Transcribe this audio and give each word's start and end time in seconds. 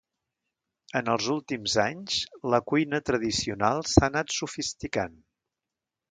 En 0.99 1.09
els 1.15 1.25
últims 1.33 1.75
anys, 1.83 2.15
la 2.53 2.59
cuina 2.71 2.99
tradicional 3.09 3.83
s'ha 3.91 4.05
anat 4.13 4.33
sofisticant. 4.37 5.21